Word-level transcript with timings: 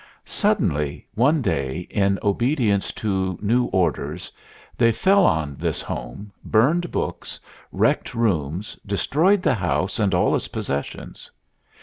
Suddenly 0.25 1.05
one 1.13 1.43
day, 1.43 1.81
in 1.91 2.17
obedience 2.23 2.91
to 2.93 3.37
new 3.39 3.65
orders, 3.65 4.31
they 4.75 4.91
fell 4.91 5.27
on 5.27 5.55
this 5.59 5.79
home, 5.83 6.31
burned 6.43 6.89
books, 6.91 7.39
wrecked 7.71 8.15
rooms, 8.15 8.75
destroyed 8.83 9.43
the 9.43 9.53
house 9.53 9.99
and 9.99 10.15
all 10.15 10.35
its 10.35 10.47
possessions. 10.47 11.29